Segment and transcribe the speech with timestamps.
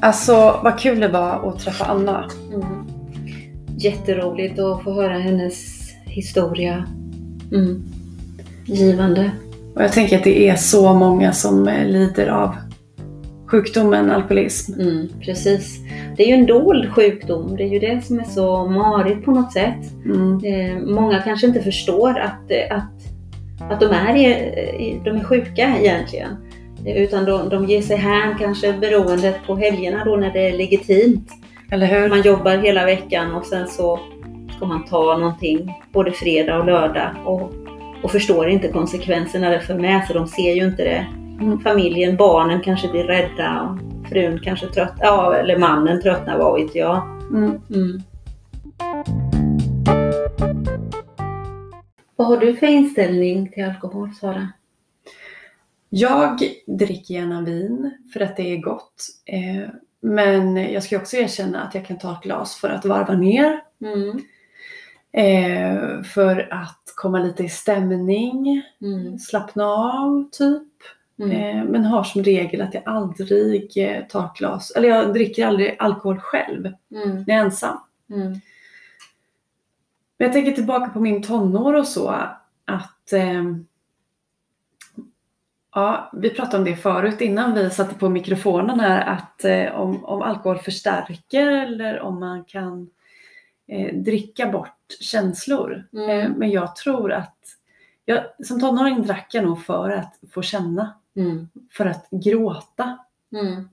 [0.00, 2.30] Alltså vad kul det var att träffa Anna.
[2.54, 2.86] Mm.
[3.78, 6.84] Jätteroligt att få höra hennes historia.
[7.52, 7.82] Mm.
[8.64, 9.30] Givande.
[9.74, 12.56] Och jag tänker att det är så många som eh, lider av
[13.46, 14.80] sjukdomen alkoholism.
[14.80, 15.78] Mm, precis.
[16.16, 17.56] Det är ju en dold sjukdom.
[17.56, 19.92] Det är ju det som är så marigt på något sätt.
[20.04, 20.44] Mm.
[20.44, 26.36] Eh, många kanske inte förstår att, eh, att, att de, är, de är sjuka egentligen.
[26.86, 30.52] Eh, Utan de, de ger sig hän kanske beroende på helgerna då när det är
[30.52, 31.30] legitimt.
[31.70, 32.08] Eller hur?
[32.08, 34.00] Man jobbar hela veckan och sen så
[34.56, 37.52] ska man ta någonting både fredag och lördag och,
[38.02, 40.14] och förstår inte konsekvenserna det för med sig.
[40.14, 41.06] De ser ju inte det.
[41.40, 41.60] Mm.
[41.60, 46.74] Familjen, barnen kanske blir rädda och frun kanske trött, ja, eller mannen tröttnar, vad vet
[46.74, 47.02] jag.
[47.30, 47.60] Mm.
[47.74, 48.02] Mm.
[52.16, 54.48] Vad har du för inställning till alkohol, Sara?
[55.90, 59.06] Jag dricker gärna vin för att det är gott.
[59.24, 59.68] Eh,
[60.00, 63.60] men jag ska också erkänna att jag kan ta ett glas för att varva ner.
[63.80, 64.20] Mm.
[65.12, 69.18] Eh, för att komma lite i stämning, Mm.
[69.18, 70.68] slappna av typ.
[71.18, 71.30] Mm.
[71.30, 73.74] Eh, men har som regel att jag aldrig
[74.08, 77.08] tar ett glas, eller jag dricker aldrig alkohol själv Mm.
[77.26, 77.78] när jag är ensam.
[78.10, 78.30] Mm.
[80.18, 82.08] Men jag tänker tillbaka på min tonår och så
[82.64, 83.12] att
[85.78, 90.04] Ja, vi pratade om det förut innan vi satte på mikrofonen här att eh, om,
[90.04, 92.90] om alkohol förstärker eller om man kan
[93.68, 95.84] eh, dricka bort känslor.
[95.92, 96.10] Mm.
[96.10, 97.38] Eh, men jag tror att
[98.04, 101.48] jag, som tonåring drack jag nog för att få känna, Mm.
[101.70, 102.98] för att gråta.
[103.32, 103.68] Mm.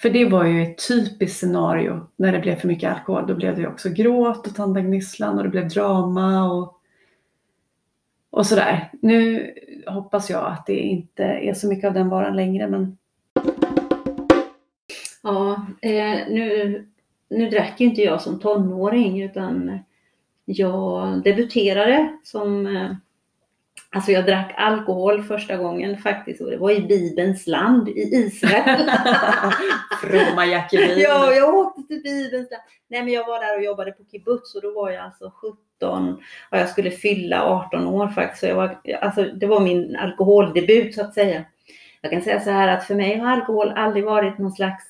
[0.00, 3.26] För det var ju ett typiskt scenario när det blev för mycket alkohol.
[3.26, 6.77] Då blev det ju också gråt och tandagnisslan och det blev drama och,
[8.38, 8.90] och sådär.
[9.02, 9.50] Nu
[9.86, 12.98] hoppas jag att det inte är så mycket av den varan längre men
[15.22, 16.86] Ja, eh, nu,
[17.30, 19.78] nu drack ju inte jag som tonåring utan
[20.44, 22.90] jag debuterade som eh,
[23.90, 28.90] Alltså jag drack alkohol första gången faktiskt och det var i Bibelns land i Israel.
[30.02, 30.98] Fromma Jackelin.
[30.98, 32.62] ja, jag åkte till Bibelns land.
[32.88, 35.58] Nej men jag var där och jobbade på kibbutz och då var jag alltså 17
[35.86, 38.40] och jag skulle fylla 18 år faktiskt.
[38.40, 41.44] Så jag var, alltså, det var min alkoholdebut så att säga.
[42.00, 44.84] Jag kan säga så här att för mig har alkohol aldrig varit någon slags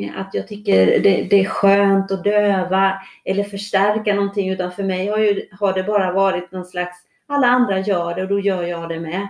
[0.00, 4.82] eh, att jag tycker det, det är skönt att döva eller förstärka någonting utan för
[4.82, 6.96] mig har, ju, har det bara varit någon slags
[7.26, 9.28] alla andra gör det och då gör jag det med.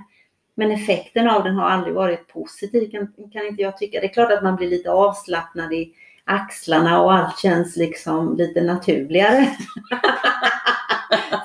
[0.54, 4.00] Men effekten av den har aldrig varit positiv kan, kan inte jag tycka.
[4.00, 5.92] Det är klart att man blir lite avslappnad i
[6.24, 9.46] axlarna och allt känns liksom lite naturligare.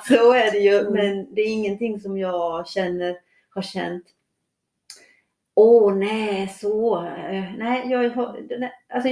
[0.08, 3.16] Så är det ju, men det är ingenting som jag känner,
[3.50, 4.04] har känt
[5.54, 7.04] Åh nej, så.
[7.06, 8.40] eh, Nej, jag har,
[8.88, 9.08] alltså,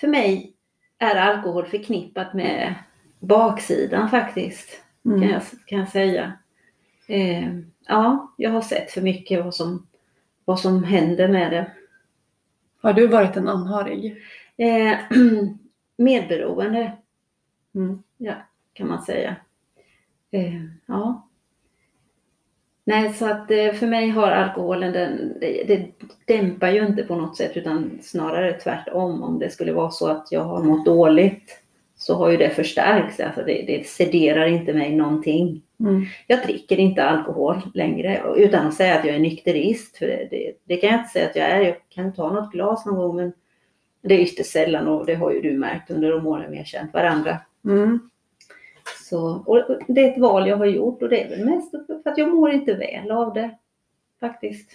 [0.00, 0.54] för mig
[0.98, 2.74] är alkohol förknippat med
[3.20, 5.28] baksidan faktiskt kan, Mm.
[5.30, 6.32] jag, kan jag säga.
[7.08, 7.48] Eh,
[7.86, 9.86] ja, jag har sett för mycket vad som,
[10.44, 11.72] vad som händer med det.
[12.80, 14.22] Har du varit en anhörig?
[14.56, 14.98] Eh,
[15.96, 16.92] medberoende
[17.74, 18.02] Mm.
[18.72, 19.36] kan man säga.
[20.30, 21.28] Eh, ja.
[22.84, 25.86] Nej, så att eh, för mig har alkoholen, den, det, det
[26.24, 29.22] dämpar ju inte på något sätt utan snarare tvärtom.
[29.22, 31.62] Om det skulle vara så att jag har mått dåligt
[31.96, 33.20] så har ju det förstärkts.
[33.20, 35.62] Alltså det, det sederar inte mig någonting.
[35.80, 36.06] Mm.
[36.26, 39.96] Jag dricker inte alkohol längre utan att säga att jag är nykterist.
[39.96, 41.60] För det, det, det kan jag inte säga att jag är.
[41.60, 43.32] Jag kan ta något glas någon gång men
[44.02, 46.64] det är ytterst sällan och det har ju du märkt under de åren vi har
[46.64, 47.38] känt varandra.
[47.64, 48.10] Mm.
[49.08, 52.10] Så, och det är ett val jag har gjort och det är väl mest för
[52.10, 53.50] att jag mår inte väl av det.
[54.20, 54.70] Faktiskt.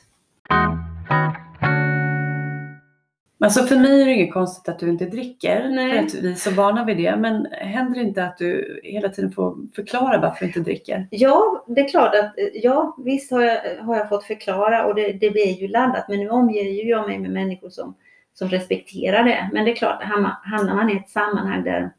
[3.43, 5.69] Alltså för mig är det inget konstigt att du inte dricker.
[5.69, 5.91] Nej.
[5.91, 7.15] För att vi är så vana vid det.
[7.15, 11.07] Men händer det inte att du hela tiden får förklara varför du inte dricker?
[11.11, 15.11] Ja, det är klart att ja, visst har jag, har jag fått förklara och det,
[15.13, 16.05] det blir ju laddat.
[16.09, 17.95] Men nu omger ju jag mig med människor som,
[18.33, 19.49] som respekterar det.
[19.53, 21.91] Men det är klart, hamnar, man i ett sammanhang där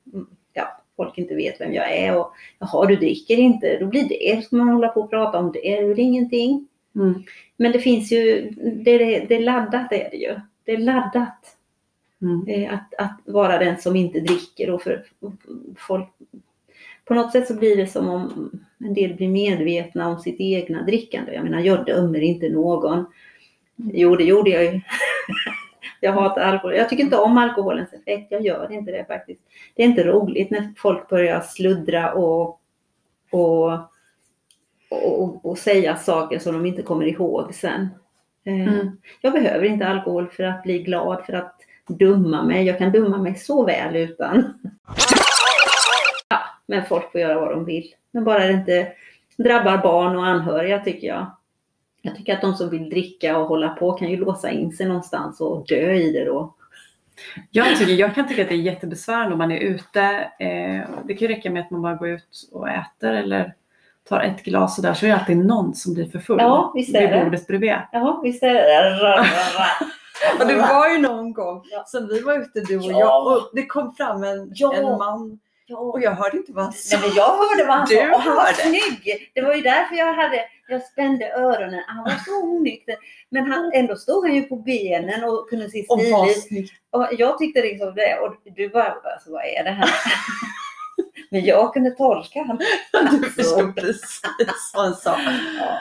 [0.96, 4.56] folk inte vet vem jag är och jaha, du dricker inte, då blir det, ska
[4.56, 6.69] man hålla på och prata om det, det är väl ingenting.
[6.94, 7.23] Mm.
[7.56, 10.35] Men det finns ju, det, det, det är laddat är det ju.
[10.64, 11.56] Det är laddat.
[12.23, 12.49] Mm.
[12.49, 15.05] Eh, Att, att vara den som inte dricker och för
[15.76, 16.08] folk
[17.05, 20.82] på något sätt så blir det som om en del blir medvetna om sitt egna
[20.82, 21.35] drickande.
[21.35, 23.06] Jag menar, jag dömer inte någon.
[23.76, 24.70] Jo, det gjorde jag ju.
[26.05, 26.77] jag hatar alkohol.
[26.77, 28.27] Jag tycker inte om alkoholens effekt.
[28.31, 29.41] Jag gör inte det faktiskt.
[29.75, 32.61] Det är inte roligt när folk börjar sluddra och,
[33.31, 33.73] och,
[34.91, 37.89] och, och säga saker som de inte kommer ihåg sen.
[38.45, 38.97] Eh, Mm.
[39.21, 42.67] Jag behöver inte alkohol för att bli glad, för att dumma mig.
[42.67, 44.55] Jag kan dumma mig så väl utan.
[46.29, 47.95] Ja, men folk får göra vad de vill.
[48.11, 48.93] Men bara det inte
[49.37, 51.27] drabbar barn och anhöriga tycker jag.
[52.06, 54.87] Jag tycker att de som vill dricka och hålla på kan ju låsa in sig
[54.87, 56.55] någonstans och dö i det då.
[57.51, 60.01] Jag, tycker, jag kan tycka att det är jättebesvärande om man är ute.
[60.39, 63.55] Eh, det kan ju räcka med att man bara går ut och äter eller
[64.09, 66.73] tar ett glas och där så är det alltid någon som blir för full Ja,
[66.75, 67.25] visst är vid det.
[67.25, 67.75] bordet bredvid.
[67.93, 69.25] Ja, visst är det.
[70.41, 72.99] Och det var ju någon gång som vi var ute du och Ja.
[73.00, 74.75] jag och det kom fram en, Ja.
[74.75, 75.76] en man Ja.
[75.78, 76.96] och jag hörde inte vad han sa.
[76.99, 78.56] Nej, men jag hörde vad han Du sa och han var hörde.
[78.56, 79.31] snygg.
[79.34, 81.82] Det var ju därför jag hade, jag spände öronen.
[81.87, 82.96] Han var så onykter.
[83.31, 86.70] Men han, ändå stod han ju på benen och kunde se stilig ut.
[86.90, 89.90] Och jag tyckte liksom det och du bara, alltså, vad är det här?
[91.31, 92.58] Men jag kunde tolka honom.
[93.20, 94.22] Du förstod precis
[94.75, 95.20] vad han sa.
[95.61, 95.78] Ja.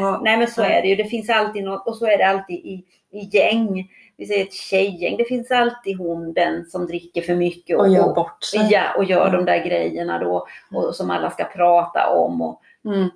[0.00, 0.36] Nej, nej.
[0.36, 0.96] Men så är det ju.
[0.96, 3.88] Det finns alltid något och så är det alltid i, i gäng.
[4.16, 5.16] Vi säger ett tjejgäng.
[5.16, 8.68] Det finns alltid hon, den som dricker för mycket Och gör bort sig.
[8.70, 9.36] ja, och gör Mm.
[9.36, 12.42] de där grejerna då och som alla ska prata om.
[12.42, 13.10] Och, Mm.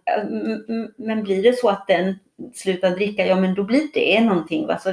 [0.97, 2.19] Men blir det så att den
[2.55, 4.67] slutar dricka, ja men då blir det någonting.
[4.67, 4.79] Va?
[4.79, 4.93] Så,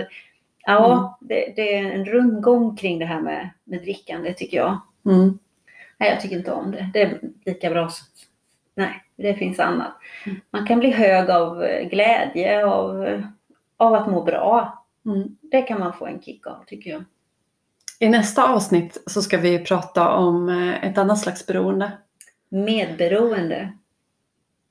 [0.66, 1.10] ja, Mm.
[1.30, 4.80] det, det är en rundgång kring det här med, med drickande tycker jag.
[5.06, 5.40] Mm.
[5.98, 6.90] Nej, jag tycker inte om det.
[6.94, 8.08] Det är lika bra som...
[8.76, 9.94] Nej, det finns annat.
[10.26, 10.40] Mm.
[10.52, 13.22] Man kan bli hög av glädje, av,
[13.78, 14.86] av att må bra.
[15.06, 15.38] Mm.
[15.42, 17.04] Det kan man få en kick av tycker jag.
[18.00, 21.92] I nästa avsnitt så ska vi prata om eh, ett annat slags beroende.
[22.50, 23.74] Medberoende.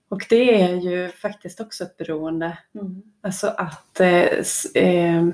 [0.08, 2.58] Och det är ju faktiskt också ett beroende.
[2.74, 3.02] Mm.
[3.20, 5.26] Alltså att eh, s- eh,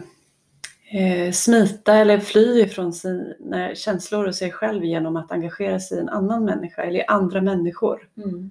[0.92, 6.00] eh, smita eller fly ifrån sina känslor och sig själv genom att engagera sig i
[6.00, 8.08] en annan människa eller i andra människor.
[8.16, 8.50] Mm.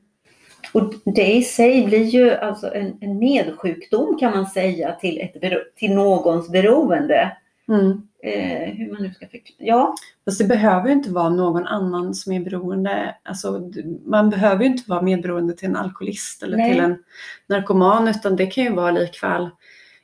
[0.74, 5.36] Och det i sig blir ju alltså en, en nedsjukdom kan man säga till, ett
[5.76, 7.38] till någons beroende.
[7.68, 8.02] Mm.
[8.24, 9.56] Eh, hur man nu ska förklara.
[9.58, 9.96] Ja,
[10.28, 13.16] Fast det behöver ju inte vara någon annan som är beroende.
[13.24, 13.72] Alltså,
[14.06, 16.72] man behöver ju inte vara medberoende till en alkoholist eller Nej.
[16.72, 17.04] till en
[17.48, 19.50] narkoman utan det kan ju vara likväl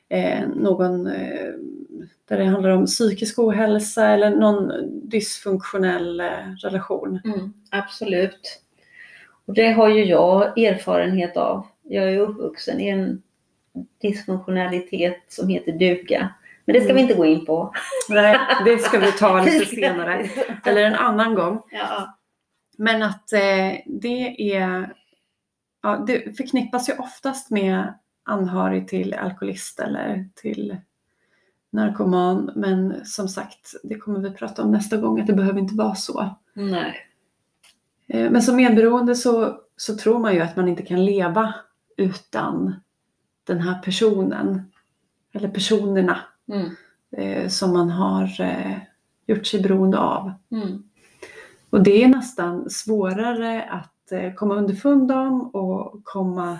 [0.08, 1.52] eh, någon eh,
[2.28, 4.72] där det handlar om psykisk ohälsa eller någon
[5.08, 6.26] dysfunktionell eh,
[6.62, 7.20] relation.
[7.24, 8.60] mm, absolut.
[9.46, 11.66] Och det har ju jag erfarenhet av.
[11.82, 13.22] Jag är uppvuxen i en
[14.02, 16.34] dysfunktionalitet som heter duga.
[16.64, 16.96] Men det ska Mm.
[16.96, 17.72] vi inte gå in på.
[18.08, 20.28] Nej, det ska vi ta lite senare.
[20.64, 21.62] Eller en annan gång.
[21.70, 22.18] Ja,
[22.78, 24.92] Men att eh, det är,
[25.82, 27.94] ja, det förknippas ju oftast med
[28.24, 30.76] anhörig till alkoholist eller till
[31.70, 32.50] narkoman.
[32.56, 35.94] Men som sagt, det kommer vi prata om nästa gång, att det behöver inte vara
[35.94, 36.34] så.
[36.54, 36.94] nej.
[38.08, 41.54] Eh, men som medberoende så, så tror man ju att man inte kan leva
[41.96, 42.74] utan
[43.46, 44.70] den här personen.
[45.32, 46.18] Eller personerna
[46.52, 46.70] Mm.
[47.16, 48.76] eh, som man har eh,
[49.26, 50.32] gjort sig beroende av.
[50.52, 50.82] Mm.
[51.70, 56.58] Och det är nästan svårare att eh, komma underfund om och komma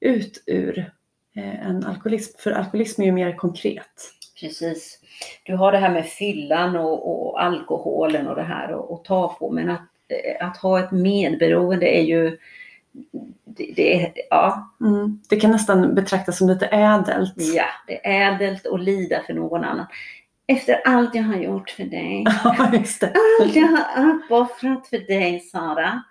[0.00, 0.92] ut ur
[1.34, 2.38] en alkoholism.
[2.38, 4.12] För alkoholism är ju mer konkret.
[4.40, 4.98] Precis.
[5.44, 9.50] Du har det här med fyllan och, och alkoholen och det här att ta på.
[9.50, 9.88] Men att,
[10.40, 12.38] att ha ett medberoende är ju...
[13.44, 15.20] Det, det, ja, Mm.
[15.28, 17.34] Det kan nästan betraktas som lite ädelt.
[17.36, 19.86] ja, det är ädelt att lida för någon annan.
[20.46, 22.24] Efter allt jag har gjort för dig.
[22.44, 26.02] Allt jag har uppoffrat för dig Sara.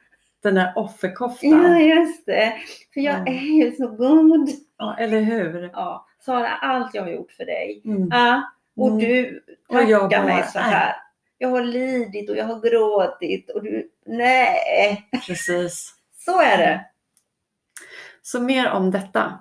[0.43, 1.49] Den där offerkoftan.
[1.63, 2.53] Ja, just det.
[2.93, 3.25] För jag Ja.
[3.33, 4.49] är ju så god.
[4.77, 5.69] Ja, eller hur?
[5.73, 7.81] Ja, Sara, allt jag har gjort för dig.
[7.85, 8.07] Mm.
[8.11, 8.41] Ja,
[8.75, 8.99] och Mm.
[8.99, 10.95] du Och jag tackar bara, mig så här.
[11.39, 15.09] Jag har lidit och jag har gråtit och du, nej.
[15.27, 15.93] Precis.
[16.25, 16.85] Så är det.
[18.21, 19.33] Så mer om detta.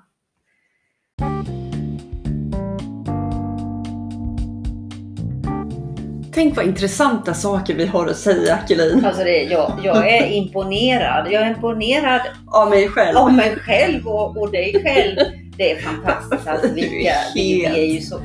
[6.35, 9.05] Tänk vad intressanta saker vi har att säga, Kelin.
[9.05, 11.33] Alltså det, jag, jag är imponerad.
[11.33, 13.17] Jag är imponerad Av mig själv.
[13.17, 15.17] av mig själv och, och dig själv.
[15.57, 16.47] Det är fantastiskt.
[16.49, 18.21] Alltså, vilka, vi, är ju så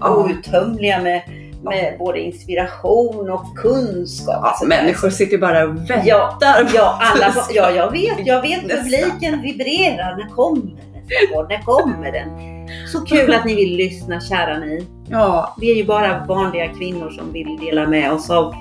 [0.00, 1.22] outtömliga med,
[1.62, 4.34] med både inspiration och kunskap.
[4.42, 6.02] Ja, Alltså, människor sitter ju bara och väntar.
[6.04, 6.38] Ja,
[6.74, 8.26] Ja, alla, ja, jag vet.
[8.26, 8.82] Jag vet Nästa.
[8.82, 10.16] publiken vibrerar.
[10.16, 11.46] När kommer den?
[11.48, 12.28] När kommer den?
[12.92, 14.86] Så kul att ni vill lyssna, kära ni.
[15.10, 18.54] Ja, Vi är ju bara vanliga kvinnor som vill dela med oss av,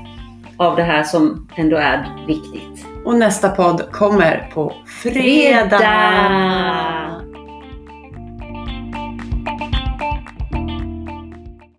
[0.58, 2.86] av det här som ändå är viktigt.
[3.06, 4.74] och nästa podd kommer på
[5.04, 5.78] fredag.
[5.78, 7.17] Fredag!